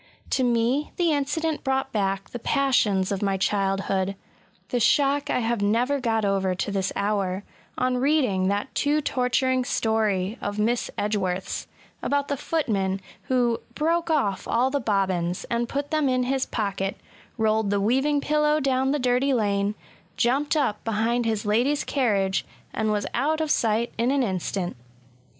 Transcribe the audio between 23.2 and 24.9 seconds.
of sight in an instant."